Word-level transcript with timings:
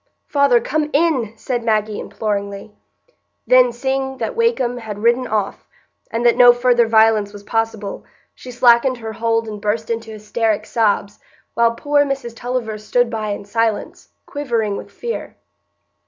"Father, 0.25 0.59
come 0.59 0.89
in!" 0.93 1.33
said 1.37 1.63
Maggie, 1.63 1.99
imploringly. 1.99 2.73
Then, 3.45 3.71
seeing 3.71 4.17
that 4.17 4.35
Wakem 4.35 4.77
had 4.79 4.97
ridden 5.03 5.27
off, 5.27 5.67
and 6.09 6.25
that 6.25 6.35
no 6.35 6.53
further 6.53 6.87
violence 6.87 7.31
was 7.31 7.43
possible, 7.43 8.03
she 8.33 8.49
slackened 8.49 8.97
her 8.97 9.13
hold 9.13 9.47
and 9.47 9.61
burst 9.61 9.91
into 9.91 10.09
hysteric 10.09 10.65
sobs, 10.65 11.19
while 11.53 11.75
poor 11.75 12.01
Mrs 12.03 12.35
Tulliver 12.35 12.79
stood 12.79 13.11
by 13.11 13.29
in 13.29 13.45
silence, 13.45 14.09
quivering 14.25 14.75
with 14.75 14.89
fear. 14.89 15.35